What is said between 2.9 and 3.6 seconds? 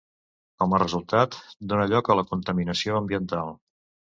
ambiental.